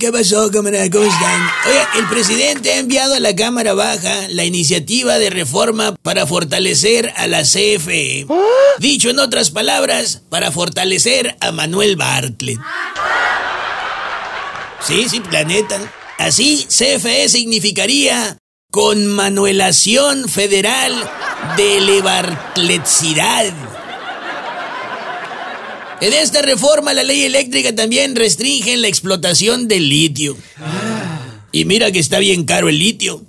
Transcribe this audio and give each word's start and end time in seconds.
¿Qué 0.00 0.12
pasó, 0.12 0.48
camarada? 0.52 0.88
¿Cómo 0.90 1.06
están? 1.06 1.50
Oye, 1.68 1.80
el 1.98 2.08
presidente 2.08 2.72
ha 2.72 2.78
enviado 2.78 3.14
a 3.14 3.18
la 3.18 3.34
Cámara 3.34 3.74
Baja 3.74 4.28
la 4.28 4.44
iniciativa 4.44 5.18
de 5.18 5.28
reforma 5.28 5.96
para 6.04 6.24
fortalecer 6.24 7.12
a 7.16 7.26
la 7.26 7.42
CFE. 7.42 8.24
Dicho 8.78 9.10
en 9.10 9.18
otras 9.18 9.50
palabras, 9.50 10.22
para 10.28 10.52
fortalecer 10.52 11.36
a 11.40 11.50
Manuel 11.50 11.96
Bartlett. 11.96 12.60
Sí, 14.86 15.08
sí, 15.08 15.18
planeta. 15.18 15.92
Así, 16.16 16.68
CFE 16.68 17.28
significaría 17.28 18.38
con 18.70 19.04
Manuelación 19.04 20.28
Federal 20.28 20.92
de 21.56 21.80
Lebartletsidad. 21.80 23.52
En 26.00 26.12
esta 26.12 26.42
reforma 26.42 26.94
la 26.94 27.02
ley 27.02 27.24
eléctrica 27.24 27.74
también 27.74 28.14
restringe 28.14 28.76
la 28.76 28.86
explotación 28.86 29.66
del 29.66 29.88
litio. 29.88 30.36
Y 31.50 31.64
mira 31.64 31.90
que 31.90 31.98
está 31.98 32.20
bien 32.20 32.44
caro 32.44 32.68
el 32.68 32.78
litio. 32.78 33.24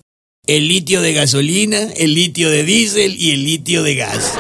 El 0.46 0.68
litio 0.68 1.02
de 1.02 1.14
gasolina, 1.14 1.80
el 1.98 2.14
litio 2.14 2.50
de 2.50 2.64
diésel 2.64 3.16
y 3.20 3.32
el 3.32 3.44
litio 3.44 3.82
de 3.82 3.96
gas. 3.96 4.34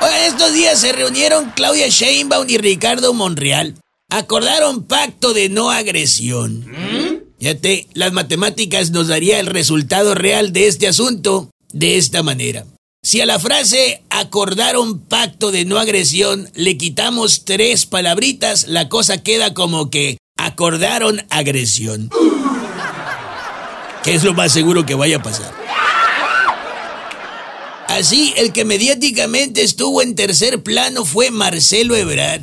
Oigan, 0.00 0.22
estos 0.22 0.52
días 0.54 0.80
se 0.80 0.92
reunieron 0.92 1.50
Claudia 1.54 1.88
Sheinbaum 1.88 2.48
y 2.48 2.56
Ricardo 2.56 3.12
Monreal. 3.12 3.74
Acordaron 4.10 4.84
pacto 4.84 5.34
de 5.34 5.50
no 5.50 5.70
agresión. 5.70 6.66
Fíjate, 7.38 7.88
las 7.92 8.12
matemáticas 8.12 8.90
nos 8.90 9.08
daría 9.08 9.38
el 9.38 9.46
resultado 9.46 10.14
real 10.14 10.52
de 10.52 10.66
este 10.66 10.88
asunto 10.88 11.50
de 11.72 11.96
esta 11.96 12.22
manera. 12.22 12.64
Si 13.02 13.22
a 13.22 13.26
la 13.26 13.38
frase 13.38 14.02
acordaron 14.10 15.00
pacto 15.00 15.50
de 15.50 15.64
no 15.64 15.78
agresión 15.78 16.50
le 16.54 16.76
quitamos 16.76 17.46
tres 17.46 17.86
palabritas, 17.86 18.68
la 18.68 18.90
cosa 18.90 19.22
queda 19.22 19.54
como 19.54 19.88
que 19.88 20.18
acordaron 20.36 21.24
agresión. 21.30 22.10
Que 24.02 24.14
es 24.14 24.22
lo 24.22 24.34
más 24.34 24.52
seguro 24.52 24.84
que 24.84 24.94
vaya 24.94 25.16
a 25.16 25.22
pasar. 25.22 25.50
Así, 27.88 28.34
el 28.36 28.52
que 28.52 28.66
mediáticamente 28.66 29.62
estuvo 29.62 30.02
en 30.02 30.14
tercer 30.14 30.62
plano 30.62 31.06
fue 31.06 31.30
Marcelo 31.30 31.96
Ebrard. 31.96 32.42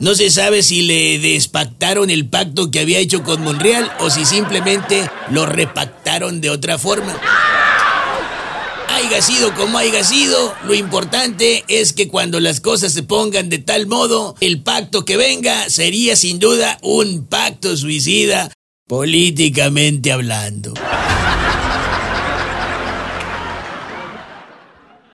No 0.00 0.14
se 0.14 0.30
sabe 0.30 0.62
si 0.62 0.80
le 0.80 1.18
despactaron 1.18 2.08
el 2.08 2.26
pacto 2.26 2.70
que 2.70 2.80
había 2.80 3.00
hecho 3.00 3.22
con 3.22 3.42
Monreal 3.42 3.92
o 4.00 4.08
si 4.08 4.24
simplemente 4.24 5.10
lo 5.30 5.44
repactaron 5.44 6.40
de 6.40 6.48
otra 6.48 6.78
forma 6.78 7.20
haya 8.98 9.22
sido 9.22 9.54
como 9.54 9.78
haya 9.78 10.02
sido, 10.02 10.52
lo 10.66 10.74
importante 10.74 11.64
es 11.68 11.92
que 11.92 12.08
cuando 12.08 12.40
las 12.40 12.60
cosas 12.60 12.92
se 12.92 13.04
pongan 13.04 13.48
de 13.48 13.58
tal 13.58 13.86
modo, 13.86 14.34
el 14.40 14.60
pacto 14.62 15.04
que 15.04 15.16
venga 15.16 15.70
sería 15.70 16.16
sin 16.16 16.40
duda 16.40 16.78
un 16.82 17.26
pacto 17.26 17.76
suicida 17.76 18.50
políticamente 18.88 20.10
hablando. 20.10 20.74